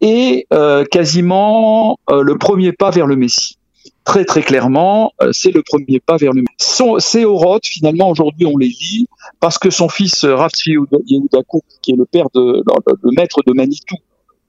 est 0.00 0.46
quasiment 0.90 1.98
le 2.10 2.38
premier 2.38 2.72
pas 2.72 2.90
vers 2.90 3.06
le 3.06 3.16
Messie 3.16 3.58
très 4.04 4.24
très 4.24 4.42
clairement, 4.42 5.12
euh, 5.22 5.30
c'est 5.32 5.50
le 5.50 5.62
premier 5.62 6.00
pas 6.00 6.16
vers 6.16 6.32
le 6.32 6.44
son, 6.58 6.98
Ces 6.98 7.24
Oroth, 7.24 7.66
finalement, 7.66 8.10
aujourd'hui, 8.10 8.46
on 8.46 8.56
les 8.56 8.68
lit 8.68 9.06
parce 9.40 9.58
que 9.58 9.70
son 9.70 9.88
fils 9.88 10.24
euh, 10.24 10.36
Rav 10.36 10.50
Yehuda 10.66 11.38
qui 11.82 11.92
est 11.92 11.96
le 11.96 12.04
père 12.04 12.26
de 12.34 12.62
le 13.02 13.10
maître 13.16 13.40
de 13.46 13.52
Manitou, 13.52 13.96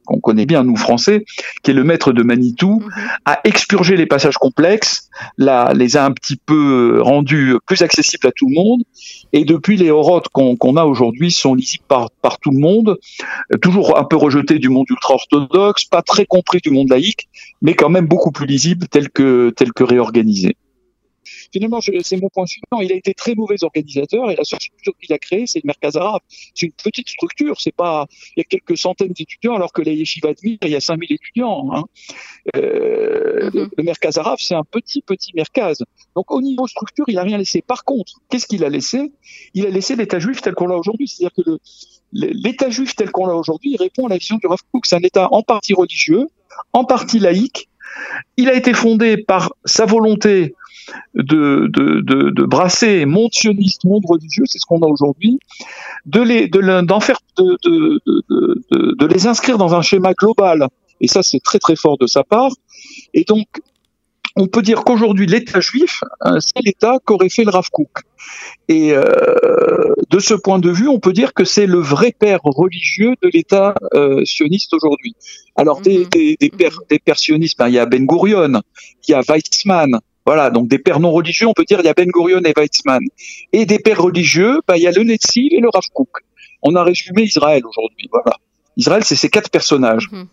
qu'on 0.05 0.19
connaît 0.19 0.45
bien 0.45 0.63
nous 0.63 0.75
français, 0.75 1.25
qui 1.63 1.71
est 1.71 1.74
le 1.74 1.83
maître 1.83 2.12
de 2.12 2.24
Manitou, 2.24 2.81
mhm. 2.81 2.91
a 3.25 3.39
expurgé 3.43 3.97
les 3.97 4.05
passages 4.05 4.38
complexes, 4.38 5.09
les 5.38 5.97
a 5.97 6.05
un 6.05 6.12
petit 6.12 6.38
peu 6.38 7.00
rendus 7.01 7.55
plus 7.65 7.81
accessibles 7.81 8.27
à 8.27 8.31
tout 8.31 8.47
le 8.47 8.55
monde, 8.55 8.81
et 9.33 9.45
depuis 9.45 9.77
les 9.77 9.91
horotes 9.91 10.29
qu'on 10.29 10.77
a 10.77 10.85
aujourd'hui 10.85 11.31
sont 11.31 11.55
lisibles 11.55 11.83
par, 11.88 12.12
par 12.21 12.39
tout 12.39 12.51
le 12.51 12.59
monde, 12.59 12.97
euh, 13.53 13.57
toujours 13.57 13.97
un 13.97 14.03
peu 14.03 14.15
rejetés 14.15 14.59
du 14.59 14.69
monde 14.69 14.85
ultra-orthodoxe, 14.89 15.85
pas 15.85 16.01
très 16.01 16.25
compris 16.25 16.59
du 16.63 16.69
monde 16.69 16.89
laïque, 16.89 17.27
mais 17.62 17.74
quand 17.74 17.89
même 17.89 18.07
beaucoup 18.07 18.31
plus 18.31 18.45
lisibles 18.45 18.88
tel 18.88 19.09
que, 19.09 19.51
tel 19.55 19.74
que 19.74 19.83
réorganisés 19.83 20.55
finalement, 21.51 21.79
c'est 21.81 22.17
mon 22.17 22.29
point 22.29 22.45
suivant. 22.45 22.81
Il 22.81 22.91
a 22.91 22.95
été 22.95 23.13
très 23.13 23.35
mauvais 23.35 23.63
organisateur 23.63 24.29
et 24.31 24.35
la 24.35 24.43
seule 24.43 24.59
structure 24.59 24.93
qu'il 25.01 25.13
a 25.13 25.17
créée, 25.17 25.47
c'est 25.47 25.59
le 25.63 25.67
Merkaz 25.67 25.97
Arabe. 25.97 26.21
C'est 26.53 26.67
une 26.67 26.71
petite 26.71 27.09
structure. 27.09 27.59
C'est 27.59 27.75
pas, 27.75 28.07
il 28.35 28.39
y 28.39 28.41
a 28.41 28.43
quelques 28.43 28.77
centaines 28.77 29.13
d'étudiants, 29.13 29.55
alors 29.55 29.73
que 29.73 29.81
la 29.81 29.91
Yeshiva 29.91 30.33
de 30.33 30.37
il 30.43 30.69
y 30.69 30.75
a 30.75 30.79
5000 30.79 31.11
étudiants. 31.11 31.69
Hein. 31.73 31.83
Euh, 32.55 33.49
mhm. 33.53 33.69
Le 33.77 33.83
Merkaz 33.83 34.17
Arabe, 34.17 34.39
c'est 34.39 34.55
un 34.55 34.63
petit, 34.63 35.01
petit 35.01 35.31
Merkaz. 35.35 35.83
Donc, 36.15 36.31
au 36.31 36.41
niveau 36.41 36.67
structure, 36.67 37.05
il 37.07 37.17
a 37.17 37.23
rien 37.23 37.37
laissé. 37.37 37.61
Par 37.61 37.83
contre, 37.83 38.13
qu'est-ce 38.29 38.47
qu'il 38.47 38.63
a 38.63 38.69
laissé? 38.69 39.11
Il 39.53 39.65
a 39.65 39.69
laissé 39.69 39.95
l'État 39.95 40.19
juif 40.19 40.41
tel 40.41 40.53
qu'on 40.53 40.67
l'a 40.67 40.77
aujourd'hui. 40.77 41.07
C'est-à-dire 41.07 41.43
que 41.43 41.59
l'État 42.13 42.69
juif 42.69 42.95
tel 42.95 43.11
qu'on 43.11 43.25
l'a 43.25 43.35
aujourd'hui 43.35 43.75
répond 43.77 44.07
à 44.07 44.09
la 44.09 44.17
vision 44.17 44.37
du 44.37 44.47
Rav 44.47 44.59
Kook. 44.71 44.85
C'est 44.85 44.95
un 44.95 45.03
État 45.03 45.27
en 45.31 45.43
partie 45.43 45.73
religieux, 45.73 46.27
en 46.73 46.85
partie 46.85 47.19
laïque. 47.19 47.69
Il 48.37 48.49
a 48.49 48.53
été 48.53 48.73
fondé 48.73 49.17
par 49.17 49.53
sa 49.63 49.85
volonté 49.85 50.55
de, 51.13 51.67
de, 51.71 52.01
de, 52.01 52.29
de 52.31 52.43
brasser 52.43 53.05
monde 53.05 53.33
sioniste, 53.33 53.85
monde 53.85 54.03
religieux, 54.07 54.43
c'est 54.47 54.59
ce 54.59 54.65
qu'on 54.65 54.81
a 54.81 54.87
aujourd'hui, 54.87 55.39
de 56.05 56.21
les, 56.21 56.47
de, 56.47 56.81
d'en 56.81 56.99
faire, 56.99 57.19
les 59.15 59.27
inscrire 59.27 59.57
dans 59.57 59.73
un 59.73 59.81
schéma 59.81 60.13
global. 60.13 60.67
Et 61.01 61.07
ça, 61.07 61.23
c'est 61.23 61.39
très 61.39 61.59
très 61.59 61.75
fort 61.75 61.97
de 61.97 62.07
sa 62.07 62.23
part. 62.23 62.51
Et 63.13 63.23
donc, 63.25 63.47
on 64.37 64.47
peut 64.47 64.61
dire 64.61 64.83
qu'aujourd'hui, 64.83 65.27
l'État 65.27 65.61
juif, 65.61 66.01
euh, 66.25 66.39
c'est 66.39 66.61
l'État 66.63 66.97
qu'aurait 67.05 67.29
fait 67.29 67.43
le 67.43 67.51
Rav 67.51 67.69
Kook. 67.71 68.03
Et 68.67 68.91
euh, 68.91 69.93
de 70.09 70.19
ce 70.19 70.33
point 70.33 70.59
de 70.59 70.69
vue, 70.69 70.89
on 70.89 70.99
peut 70.99 71.13
dire 71.13 71.33
que 71.33 71.45
c'est 71.45 71.65
le 71.65 71.79
vrai 71.79 72.13
père 72.17 72.39
religieux 72.43 73.15
de 73.21 73.29
l'État 73.33 73.75
euh, 73.93 74.25
sioniste 74.25 74.73
aujourd'hui. 74.73 75.15
Alors, 75.55 75.79
des, 75.79 75.99
mhm. 75.99 76.09
des, 76.09 76.37
des, 76.39 76.49
pères, 76.49 76.79
des 76.89 76.99
pères 76.99 77.19
sionistes, 77.19 77.57
ben, 77.57 77.69
il 77.69 77.75
y 77.75 77.79
a 77.79 77.85
Ben 77.85 78.05
Gurion, 78.05 78.61
il 79.07 79.11
y 79.11 79.13
a 79.13 79.21
Weizmann, 79.21 79.99
voilà, 80.25 80.50
donc 80.50 80.67
des 80.67 80.79
pères 80.79 81.00
non 81.00 81.12
religieux, 81.12 81.48
on 81.48 81.53
peut 81.53 81.65
dire 81.65 81.79
il 81.79 81.86
y 81.86 81.89
a 81.89 81.94
Ben 81.94 82.10
Gurion 82.10 82.41
et 82.44 82.53
Weizmann. 82.55 83.03
Et 83.53 83.65
des 83.65 83.79
pères 83.79 84.01
religieux, 84.01 84.62
ben, 84.67 84.75
il 84.75 84.84
y 84.84 84.88
a 84.88 84.91
le 84.91 85.03
Netzil 85.03 85.53
et 85.53 85.60
le 85.60 85.70
Rav 85.70 85.84
Kook. 85.94 86.10
On 86.63 86.75
a 86.75 86.84
résumé 86.84 87.24
Israël 87.24 87.63
aujourd'hui, 87.65 88.10
voilà. 88.12 88.38
Israël, 88.77 89.03
c'est 89.03 89.15
ces 89.15 89.29
quatre 89.29 89.50
personnages. 89.50 90.10
Mhm. 90.12 90.27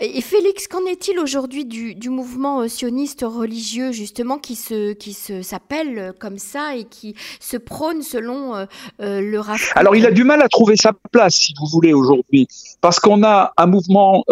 Et 0.00 0.20
Félix, 0.20 0.68
qu'en 0.68 0.86
est-il 0.86 1.18
aujourd'hui 1.18 1.64
du, 1.64 2.08
mouvement 2.08 2.60
euh, 2.60 2.68
sioniste 2.68 3.24
religieux, 3.26 3.90
justement, 3.90 4.38
qui 4.38 4.54
se 4.54 4.92
qui 4.92 5.12
se 5.12 5.42
s'appelle 5.42 5.98
euh, 5.98 6.12
comme 6.16 6.38
ça 6.38 6.76
et 6.76 6.84
qui 6.84 7.16
se 7.40 7.56
prône 7.56 8.02
selon 8.02 8.54
euh, 8.54 8.66
le 9.00 9.40
racisme 9.40 9.72
Alors, 9.74 9.96
il 9.96 10.06
a 10.06 10.12
du 10.12 10.22
mal 10.22 10.40
à 10.40 10.48
trouver 10.48 10.76
sa 10.76 10.92
place, 11.10 11.34
si 11.34 11.54
vous 11.58 11.66
voulez, 11.66 11.92
aujourd'hui, 11.92 12.46
parce 12.80 13.00
qu'on 13.00 13.24
a 13.24 13.52
un 13.56 13.66
mouvement 13.66 14.24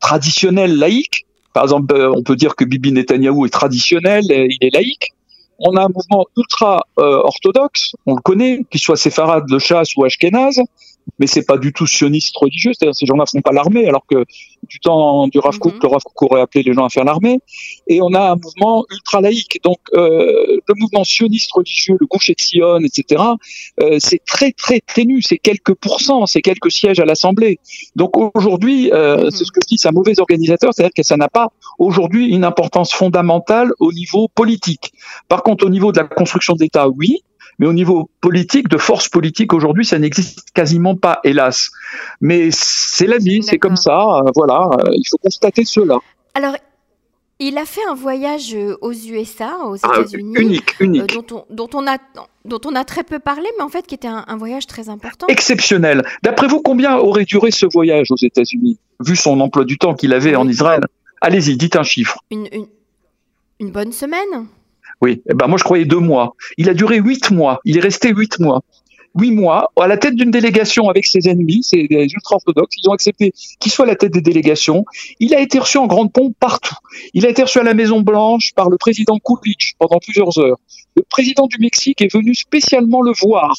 traditionnel 0.00 0.78
laïque. 0.78 1.26
Par 1.58 1.64
exemple, 1.64 1.92
on 2.14 2.22
peut 2.22 2.36
dire 2.36 2.54
que 2.54 2.64
Bibi 2.64 2.92
Netanyahou 2.92 3.44
est 3.44 3.48
traditionnel, 3.48 4.22
il 4.28 4.58
est 4.60 4.72
laïque. 4.72 5.08
On 5.58 5.76
a 5.76 5.86
un 5.86 5.88
mouvement 5.88 6.24
ultra 6.36 6.86
orthodoxe, 6.96 7.96
on 8.06 8.14
le 8.14 8.20
connaît, 8.20 8.62
qu'il 8.70 8.78
soit 8.78 8.96
séfarade, 8.96 9.42
le 9.50 9.58
chasse 9.58 9.96
ou 9.96 10.04
ashkénaze 10.04 10.60
mais 11.18 11.26
c'est 11.26 11.44
pas 11.44 11.58
du 11.58 11.72
tout 11.72 11.86
sioniste 11.86 12.36
religieux, 12.36 12.72
c'est-à-dire 12.72 12.94
ces 12.94 13.06
gens-là 13.06 13.24
font 13.26 13.40
pas 13.40 13.52
l'armée, 13.52 13.86
alors 13.88 14.04
que 14.06 14.24
du 14.68 14.80
temps 14.80 15.28
du 15.28 15.38
Rav 15.38 15.58
Kook, 15.58 15.74
mhm. 15.74 15.80
le 15.82 15.88
Rav 15.88 16.02
Kook 16.02 16.30
aurait 16.30 16.40
appelé 16.40 16.62
les 16.62 16.72
gens 16.72 16.84
à 16.84 16.88
faire 16.88 17.04
l'armée, 17.04 17.38
et 17.86 18.00
on 18.02 18.12
a 18.14 18.32
un 18.32 18.36
mouvement 18.36 18.84
ultra 18.90 19.20
laïque. 19.20 19.60
Donc 19.64 19.78
euh, 19.94 20.58
le 20.66 20.74
mouvement 20.76 21.04
sioniste 21.04 21.50
religieux, 21.52 21.96
le 21.98 22.06
Gouche 22.06 22.28
de 22.28 22.34
Sion, 22.38 22.78
etc., 22.78 23.22
euh, 23.80 23.96
c'est 23.98 24.24
très 24.24 24.52
très 24.52 24.80
ténu, 24.80 25.22
c'est 25.22 25.38
quelques 25.38 25.74
pourcents, 25.74 26.26
c'est 26.26 26.42
quelques 26.42 26.70
sièges 26.70 27.00
à 27.00 27.04
l'Assemblée. 27.04 27.58
Donc 27.96 28.16
aujourd'hui, 28.36 28.92
euh, 28.92 29.24
mhm. 29.24 29.30
c'est 29.30 29.44
ce 29.44 29.52
que 29.52 29.60
je 29.62 29.68
dis, 29.68 29.78
c'est 29.78 29.88
un 29.88 29.92
mauvais 29.92 30.18
organisateur, 30.20 30.72
c'est-à-dire 30.74 30.94
que 30.96 31.02
ça 31.02 31.16
n'a 31.16 31.28
pas 31.28 31.52
aujourd'hui 31.78 32.28
une 32.28 32.44
importance 32.44 32.92
fondamentale 32.92 33.72
au 33.78 33.92
niveau 33.92 34.28
politique. 34.28 34.92
Par 35.28 35.42
contre, 35.42 35.66
au 35.66 35.70
niveau 35.70 35.92
de 35.92 35.98
la 35.98 36.04
construction 36.04 36.54
d'État, 36.54 36.88
oui, 36.88 37.22
mais 37.58 37.66
au 37.66 37.72
niveau 37.72 38.10
politique, 38.20 38.68
de 38.68 38.78
force 38.78 39.08
politique, 39.08 39.52
aujourd'hui, 39.52 39.84
ça 39.84 39.98
n'existe 39.98 40.50
quasiment 40.52 40.96
pas, 40.96 41.20
hélas. 41.24 41.70
Mais 42.20 42.50
c'est 42.52 43.06
la 43.06 43.18
vie, 43.18 43.42
c'est 43.42 43.58
comme 43.58 43.76
ça, 43.76 43.98
euh, 43.98 44.30
voilà, 44.34 44.68
euh, 44.72 44.90
il 44.92 45.04
faut 45.08 45.18
constater 45.18 45.64
cela. 45.64 45.98
Alors, 46.34 46.54
il 47.40 47.58
a 47.58 47.64
fait 47.64 47.84
un 47.88 47.94
voyage 47.94 48.54
euh, 48.54 48.76
aux 48.80 48.92
USA, 48.92 49.58
aux 49.64 49.76
ah, 49.82 50.00
États-Unis, 50.00 50.34
unique, 50.38 50.76
unique. 50.80 51.14
dont, 51.14 51.26
on, 51.32 51.54
dont, 51.54 51.70
on 51.74 51.86
a, 51.86 51.98
dont 52.44 52.60
on 52.64 52.74
a 52.74 52.84
très 52.84 53.04
peu 53.04 53.18
parlé, 53.18 53.48
mais 53.56 53.64
en 53.64 53.68
fait 53.68 53.86
qui 53.86 53.94
était 53.94 54.08
un, 54.08 54.36
voyage 54.36 54.66
très 54.66 54.88
important. 54.88 55.26
Exceptionnel. 55.28 56.02
D'après 56.22 56.48
vous, 56.48 56.60
combien 56.60 56.96
aurait 56.96 57.24
duré 57.24 57.50
ce 57.50 57.66
voyage 57.66 58.10
aux 58.10 58.16
États-Unis, 58.20 58.78
vu 59.04 59.16
son 59.16 59.40
emploi 59.40 59.64
du 59.64 59.78
temps 59.78 59.94
qu'il 59.94 60.12
avait 60.12 60.34
en 60.36 60.48
Israël? 60.48 60.80
Allez-y, 61.20 61.56
dites 61.56 61.76
un 61.76 61.82
chiffre. 61.82 62.18
Une, 62.30 62.48
une, 62.52 62.66
une 63.60 63.70
bonne 63.70 63.92
semaine 63.92 64.46
oui, 65.00 65.22
eh 65.30 65.34
ben 65.34 65.46
moi 65.46 65.58
je 65.58 65.64
croyais 65.64 65.84
deux 65.84 66.00
mois. 66.00 66.34
Il 66.56 66.68
a 66.68 66.74
duré 66.74 66.98
huit 66.98 67.30
mois. 67.30 67.60
Il 67.64 67.76
est 67.76 67.80
resté 67.80 68.10
huit 68.10 68.38
mois. 68.40 68.62
Huit 69.14 69.30
mois 69.30 69.72
à 69.80 69.86
la 69.86 69.96
tête 69.96 70.14
d'une 70.14 70.30
délégation 70.30 70.88
avec 70.88 71.06
ses 71.06 71.28
ennemis, 71.28 71.60
c'est 71.62 71.86
des 71.88 72.04
ultra-orthodoxes. 72.04 72.76
Ils 72.82 72.88
ont 72.88 72.92
accepté 72.92 73.32
qu'il 73.58 73.72
soit 73.72 73.84
à 73.84 73.88
la 73.88 73.96
tête 73.96 74.12
des 74.12 74.20
délégations. 74.20 74.84
Il 75.18 75.34
a 75.34 75.40
été 75.40 75.58
reçu 75.58 75.78
en 75.78 75.86
grande 75.86 76.12
pompe 76.12 76.34
partout. 76.38 76.76
Il 77.14 77.26
a 77.26 77.30
été 77.30 77.42
reçu 77.42 77.58
à 77.58 77.62
la 77.62 77.74
Maison 77.74 78.00
Blanche 78.00 78.52
par 78.54 78.68
le 78.68 78.76
président 78.76 79.18
Coolidge 79.18 79.72
pendant 79.78 79.98
plusieurs 79.98 80.38
heures. 80.38 80.58
Le 80.96 81.02
président 81.08 81.46
du 81.46 81.58
Mexique 81.58 82.02
est 82.02 82.12
venu 82.12 82.34
spécialement 82.34 83.02
le 83.02 83.12
voir 83.12 83.56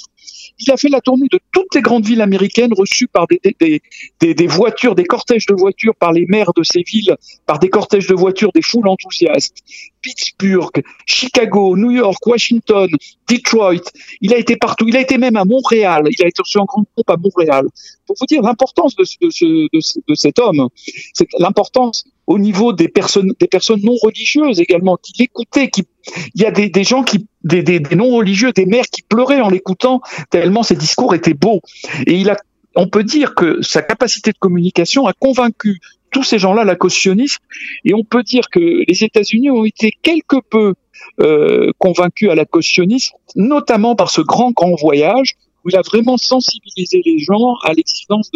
il 0.59 0.71
a 0.71 0.77
fait 0.77 0.89
la 0.89 1.01
tournée 1.01 1.27
de 1.31 1.39
toutes 1.51 1.74
les 1.75 1.81
grandes 1.81 2.05
villes 2.05 2.21
américaines, 2.21 2.74
reçues 2.74 3.07
par 3.07 3.27
des, 3.27 4.48
voitures, 4.48 4.95
des 4.95 5.05
cortèges 5.05 5.45
de 5.45 5.53
voitures 5.53 5.95
par 5.95 6.12
les 6.12 6.25
maires 6.27 6.51
de 6.55 6.63
ces 6.63 6.83
villes, 6.83 7.15
par 7.45 7.59
des 7.59 7.69
cortèges 7.69 8.07
de 8.07 8.15
voitures, 8.15 8.51
des 8.53 8.62
foules 8.62 8.88
enthousiastes. 8.88 9.57
Pittsburgh, 10.01 10.81
Chicago, 11.05 11.75
New 11.75 11.91
York, 11.91 12.25
Washington, 12.25 12.89
Detroit. 13.29 13.83
Il 14.21 14.33
a 14.33 14.38
été 14.38 14.55
partout. 14.55 14.88
Il 14.88 14.95
a 14.95 15.01
été 15.01 15.17
même 15.17 15.36
à 15.36 15.45
Montréal. 15.45 16.03
Il 16.09 16.24
a 16.24 16.27
été 16.27 16.41
reçu 16.41 16.57
en 16.57 16.65
grande 16.65 16.86
pompe 16.95 17.09
à 17.09 17.17
Montréal. 17.17 17.67
Pour 18.05 18.15
vous 18.19 18.25
dire 18.25 18.41
l'importance 18.41 18.95
de, 18.95 19.03
de, 19.03 20.15
cet 20.15 20.39
homme, 20.39 20.69
c'est 21.13 21.27
l'importance 21.38 22.05
au 22.29 22.38
niveau 22.38 22.74
des 22.74 22.88
personnes, 22.88 23.33
des 23.39 23.48
personnes 23.48 23.81
non 23.83 23.95
religieuses 24.01 24.62
également, 24.62 24.98
qui 25.01 25.13
l'écoutaient, 25.19 25.69
qui, 25.69 25.88
il 26.36 26.41
y 26.41 26.45
a 26.45 26.51
des, 26.51 26.69
des 26.69 26.83
gens 26.83 27.03
qui, 27.03 27.25
des, 27.43 27.63
des, 27.63 27.79
non 27.95 28.09
religieux, 28.09 28.51
des 28.51 28.67
mères 28.67 28.86
qui 28.86 29.01
pleuraient 29.01 29.41
en 29.41 29.50
l'écoutant 29.50 30.01
tellement 30.29 30.62
ses 30.62 30.75
discours 30.75 31.15
étaient 31.15 31.33
beaux. 31.33 31.62
Et 32.05 32.13
il 32.13 32.29
a, 32.29 32.38
on 32.75 32.88
peut 32.88 33.03
dire 33.03 33.33
que 33.33 33.63
sa 33.63 33.81
capacité 33.81 34.31
de 34.31 34.38
communication 34.38 35.07
a 35.07 35.13
convaincu 35.13 35.79
tous 36.12 36.24
ces 36.24 36.38
gens-là 36.38 36.63
la 36.65 36.75
cautionnisme, 36.75 37.41
et 37.83 37.95
on 37.95 38.03
peut 38.03 38.21
dire 38.21 38.43
que 38.51 38.59
les 38.59 39.03
États-Unis 39.03 39.50
ont 39.50 39.65
été 39.65 39.91
quelque 40.03 40.38
peu 40.51 40.75
euh, 41.21 41.71
convaincus 41.79 42.29
à 42.29 42.36
la 42.36 42.45
cautionnisme, 42.45 43.15
notamment 43.36 43.95
par 43.95 44.12
ce 44.12 44.21
grand 44.21 44.51
grand 44.51 44.75
voyage 44.75 45.33
où 45.63 45.69
il 45.69 45.75
a 45.75 45.81
vraiment 45.81 46.17
sensibilisé 46.17 47.01
les 47.05 47.19
gens 47.19 47.55
à 47.63 47.73
l'existence 47.73 48.31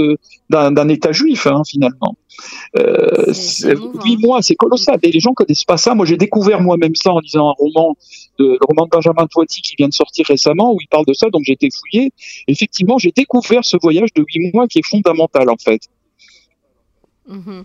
d'un 0.50 0.88
État 0.90 1.12
juif, 1.12 1.48
hein, 1.48 1.62
finalement. 1.68 2.18
Euh, 2.78 3.34
huit 4.04 4.18
mois, 4.18 4.42
c'est 4.42 4.56
colossal. 4.56 5.00
Et 5.04 5.12
les 5.12 5.20
gens 5.20 5.34
connaissent 5.34 5.64
pas 5.64 5.78
ça. 5.78 5.96
Moi, 5.96 6.06
j'ai 6.06 6.18
découvert 6.18 6.62
moi-même 6.62 6.96
ça 6.96 7.12
en 7.12 7.20
lisant 7.20 7.50
un 7.50 7.54
roman, 7.58 7.96
de, 8.40 8.46
le 8.46 8.66
roman 8.68 8.86
de 8.86 8.90
Benjamin 8.90 9.28
Toiti 9.28 9.62
qui 9.62 9.76
vient 9.78 9.88
de 9.88 9.94
sortir 9.94 10.26
récemment, 10.28 10.74
où 10.74 10.78
il 10.82 10.88
parle 10.88 11.06
de 11.06 11.14
ça. 11.14 11.30
Donc, 11.30 11.44
j'ai 11.46 11.54
été 11.54 11.70
fouillé. 11.70 12.12
Effectivement, 12.48 12.98
j'ai 12.98 13.12
découvert 13.12 13.64
ce 13.64 13.78
voyage 13.82 14.14
de 14.16 14.24
huit 14.28 14.52
mois 14.54 14.68
qui 14.68 14.80
est 14.80 14.88
fondamental, 14.88 15.50
en 15.50 15.58
fait. 15.58 15.82
Mm-hmm. 17.30 17.64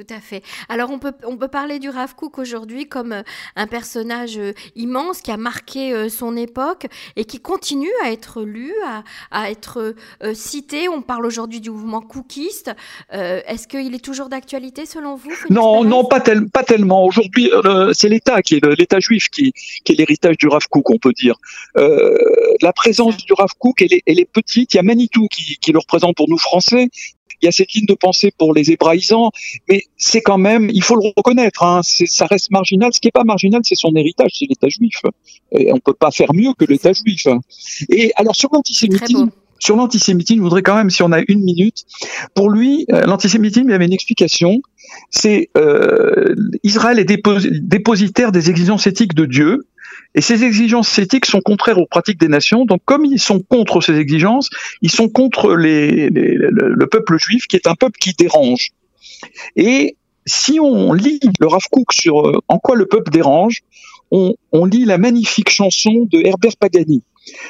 Tout 0.00 0.14
à 0.14 0.20
fait. 0.20 0.42
Alors 0.70 0.90
on 0.90 0.98
peut, 0.98 1.12
on 1.26 1.36
peut 1.36 1.48
parler 1.48 1.78
du 1.78 1.90
Rav 1.90 2.14
Kook 2.14 2.38
aujourd'hui 2.38 2.88
comme 2.88 3.12
euh, 3.12 3.22
un 3.54 3.66
personnage 3.66 4.38
euh, 4.38 4.54
immense 4.74 5.20
qui 5.20 5.30
a 5.30 5.36
marqué 5.36 5.92
euh, 5.92 6.08
son 6.08 6.38
époque 6.38 6.86
et 7.16 7.26
qui 7.26 7.38
continue 7.38 7.90
à 8.02 8.10
être 8.10 8.42
lu, 8.42 8.72
à, 8.86 9.02
à 9.30 9.50
être 9.50 9.94
cité. 10.32 10.88
On 10.88 11.02
parle 11.02 11.26
aujourd'hui 11.26 11.60
du 11.60 11.68
mouvement 11.68 12.00
cookiste. 12.00 12.70
Est-ce 13.10 13.68
qu'il 13.68 13.94
est 13.94 14.04
toujours 14.04 14.28
d'actualité 14.30 14.86
selon 14.86 15.16
vous 15.16 15.32
Non, 15.50 15.84
non, 15.84 16.04
pas, 16.04 16.20
tel, 16.20 16.48
pas 16.48 16.62
tellement. 16.62 17.04
Aujourd'hui, 17.04 17.50
c'est 17.92 18.08
l'État 18.08 18.40
qui 18.42 18.54
est 18.54 18.66
l'État 18.78 19.00
juif 19.00 19.28
qui, 19.28 19.52
qui 19.84 19.92
est 19.92 19.96
l'héritage 19.96 20.38
du 20.38 20.48
Rav 20.48 20.66
Kook, 20.68 20.88
on 20.90 20.98
peut 20.98 21.12
dire. 21.12 21.36
la 21.74 22.72
présence 22.72 23.16
du 23.18 23.32
Rav 23.32 23.50
Kook, 23.58 23.82
elle 23.82 23.92
est, 23.92 24.02
elle 24.06 24.20
est 24.20 24.30
petite. 24.30 24.74
Il 24.74 24.76
y 24.76 24.80
a 24.80 24.82
Manitou 24.82 25.26
qui, 25.28 25.58
qui 25.58 25.72
le 25.72 25.78
représente 25.78 26.16
pour 26.16 26.28
nous 26.28 26.38
Français, 26.38 26.88
il 27.42 27.46
y 27.46 27.48
a 27.48 27.52
cette 27.52 27.72
ligne 27.72 27.86
de 27.86 27.94
pensée 27.94 28.32
pour 28.36 28.54
les 28.54 28.70
hébraïsants, 28.70 29.30
mais 29.68 29.82
c'est 29.96 30.20
quand 30.20 30.38
même, 30.38 30.70
il 30.72 30.82
faut 30.82 30.96
le 30.96 31.12
reconnaître, 31.16 31.62
hein, 31.62 31.80
ça 31.82 32.26
reste 32.26 32.50
marginal. 32.50 32.92
Ce 32.92 33.00
qui 33.00 33.08
n'est 33.08 33.12
pas 33.12 33.24
marginal, 33.24 33.60
c'est 33.64 33.74
son 33.74 33.94
héritage, 33.94 34.32
c'est 34.38 34.46
l'État 34.48 34.68
juif. 34.68 35.02
Et 35.52 35.72
on 35.72 35.78
peut 35.78 35.94
pas 35.94 36.10
faire 36.10 36.32
mieux 36.34 36.52
que 36.58 36.64
l'État 36.64 36.92
juif. 36.92 37.26
Et 37.88 38.12
alors 38.16 38.36
sur 38.36 38.50
l'antisémitisme, 38.52 39.30
sur 39.60 39.76
l'antisémitisme, 39.76 40.38
je 40.38 40.42
voudrais 40.42 40.62
quand 40.62 40.74
même, 40.74 40.90
si 40.90 41.02
on 41.02 41.12
a 41.12 41.20
une 41.28 41.44
minute, 41.44 41.84
pour 42.34 42.50
lui, 42.50 42.86
euh, 42.92 43.02
l'antisémitisme, 43.02 43.68
il 43.68 43.72
y 43.72 43.74
avait 43.74 43.86
une 43.86 43.92
explication. 43.92 44.60
C'est 45.10 45.50
euh, 45.56 46.34
Israël 46.64 46.98
est 46.98 47.04
dépositaire 47.04 48.32
des 48.32 48.50
exigences 48.50 48.86
éthiques 48.86 49.14
de 49.14 49.26
Dieu, 49.26 49.66
et 50.14 50.20
ces 50.20 50.42
exigences 50.42 50.98
éthiques 50.98 51.26
sont 51.26 51.40
contraires 51.40 51.78
aux 51.78 51.86
pratiques 51.86 52.18
des 52.18 52.28
nations. 52.28 52.64
Donc, 52.64 52.80
comme 52.84 53.04
ils 53.04 53.20
sont 53.20 53.40
contre 53.40 53.80
ces 53.80 53.96
exigences, 53.96 54.50
ils 54.82 54.90
sont 54.90 55.08
contre 55.08 55.54
le, 55.54 56.84
peuple 56.86 57.18
juif, 57.18 57.46
qui 57.46 57.56
est 57.56 57.66
un 57.66 57.74
peuple 57.74 57.98
qui 57.98 58.12
dérange. 58.14 58.70
Et 59.54 59.96
si 60.26 60.58
on 60.60 60.92
lit 60.92 61.20
le 61.38 61.46
Rav 61.46 61.62
Kook 61.70 61.92
sur 61.92 62.26
euh, 62.26 62.38
en 62.48 62.58
quoi 62.58 62.76
le 62.76 62.86
peuple 62.86 63.10
dérange, 63.10 63.60
on, 64.10 64.34
on 64.52 64.64
lit 64.64 64.84
la 64.84 64.98
magnifique 64.98 65.50
chanson 65.50 66.08
de 66.10 66.18
Herbert 66.18 66.56
Pagani. 66.58 67.02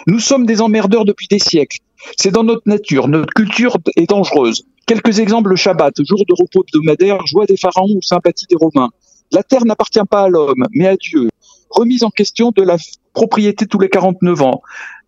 Nous 0.06 0.20
sommes 0.20 0.44
des 0.44 0.60
emmerdeurs 0.60 1.04
depuis 1.04 1.28
des 1.28 1.38
siècles. 1.38 1.78
C'est 2.16 2.30
dans 2.30 2.44
notre 2.44 2.62
nature. 2.66 3.08
Notre 3.08 3.32
culture 3.32 3.76
est 3.96 4.08
dangereuse. 4.08 4.66
Quelques 4.86 5.18
exemples 5.20 5.50
le 5.50 5.56
Shabbat, 5.56 5.94
jour 6.04 6.24
de 6.26 6.34
repos 6.34 6.64
hebdomadaire, 6.66 7.24
joie 7.26 7.46
des 7.46 7.56
pharaons 7.56 7.96
ou 7.96 8.02
sympathie 8.02 8.46
des 8.50 8.56
Romains. 8.56 8.90
La 9.32 9.42
terre 9.42 9.64
n'appartient 9.64 10.00
pas 10.10 10.24
à 10.24 10.28
l'homme, 10.28 10.66
mais 10.72 10.86
à 10.86 10.96
Dieu 10.96 11.29
remise 11.70 12.04
en 12.04 12.10
question 12.10 12.52
de 12.54 12.62
la 12.62 12.76
propriété 13.12 13.66
tous 13.66 13.78
les 13.78 13.88
49 13.88 14.42
ans. 14.42 14.62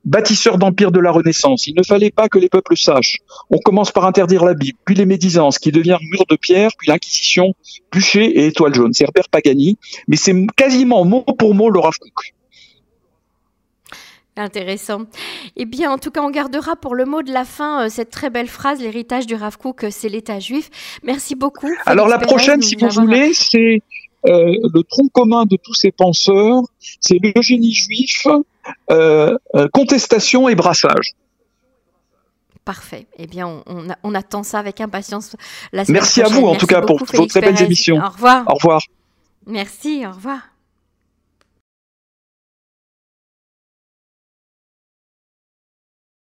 bâtisseur 0.04 0.58
d'empire 0.58 0.90
de 0.90 0.98
la 0.98 1.12
Renaissance. 1.12 1.68
Il 1.68 1.76
ne 1.76 1.82
fallait 1.84 2.10
pas 2.10 2.28
que 2.28 2.36
les 2.36 2.48
peuples 2.48 2.76
sachent. 2.76 3.18
On 3.50 3.58
commence 3.58 3.92
par 3.92 4.04
interdire 4.04 4.44
la 4.44 4.54
Bible, 4.54 4.76
puis 4.84 4.96
les 4.96 5.06
médisances, 5.06 5.60
qui 5.60 5.70
devient 5.70 5.98
mur 6.10 6.24
de 6.28 6.34
pierre, 6.34 6.70
puis 6.76 6.88
l'Inquisition, 6.88 7.54
bûcher 7.92 8.24
et 8.24 8.46
étoile 8.46 8.74
jaune. 8.74 8.92
C'est 8.92 9.04
Herbert 9.04 9.28
Pagani, 9.30 9.78
mais 10.08 10.16
c'est 10.16 10.34
quasiment 10.56 11.04
mot 11.04 11.22
pour 11.22 11.54
mot 11.54 11.70
le 11.70 11.78
Rav 11.78 11.94
Intéressant. 14.36 15.02
Eh 15.56 15.66
bien, 15.66 15.92
en 15.92 15.98
tout 15.98 16.10
cas, 16.10 16.22
on 16.22 16.30
gardera 16.30 16.74
pour 16.74 16.94
le 16.94 17.04
mot 17.04 17.22
de 17.22 17.30
la 17.30 17.44
fin 17.44 17.84
euh, 17.84 17.88
cette 17.90 18.08
très 18.10 18.30
belle 18.30 18.48
phrase 18.48 18.80
l'héritage 18.80 19.26
du 19.26 19.34
Rav 19.34 19.58
Kook, 19.58 19.84
c'est 19.90 20.08
l'État 20.08 20.40
juif. 20.40 20.70
Merci 21.02 21.34
beaucoup. 21.34 21.70
Alors, 21.84 22.08
la 22.08 22.18
prochaine, 22.18 22.62
si 22.62 22.74
vous 22.76 22.88
voulez, 22.88 23.34
c'est 23.34 23.82
euh, 24.26 24.54
le 24.74 24.82
tronc 24.82 25.08
commun 25.12 25.46
de 25.46 25.56
tous 25.56 25.74
ces 25.74 25.90
penseurs, 25.90 26.62
c'est 27.00 27.18
le 27.22 27.40
génie 27.42 27.72
juif, 27.72 28.26
euh, 28.90 29.36
contestation 29.72 30.48
et 30.48 30.54
brassage. 30.54 31.12
Parfait. 32.64 33.06
Eh 33.18 33.26
bien, 33.26 33.62
on, 34.04 34.14
attend 34.14 34.44
ça 34.44 34.60
avec 34.60 34.80
impatience. 34.80 35.34
La 35.72 35.82
Merci 35.88 36.22
à 36.22 36.28
vous, 36.28 36.46
en 36.46 36.54
tout 36.54 36.66
cas, 36.66 36.80
pour, 36.80 36.98
pour 36.98 37.16
vos 37.16 37.26
très 37.26 37.40
belles 37.40 37.60
émissions. 37.60 37.96
Au 37.96 38.08
revoir. 38.08 38.44
Au 38.46 38.54
revoir. 38.54 38.82
Merci, 39.46 40.06
au 40.06 40.12
revoir. 40.12 40.51